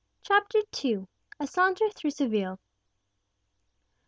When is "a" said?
1.39-1.45